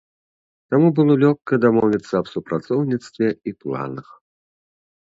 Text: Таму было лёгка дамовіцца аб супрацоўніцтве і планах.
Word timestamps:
Таму 0.73 0.87
было 0.99 1.17
лёгка 1.25 1.53
дамовіцца 1.67 2.13
аб 2.23 2.27
супрацоўніцтве 2.35 3.27
і 3.53 3.59
планах. 3.61 4.07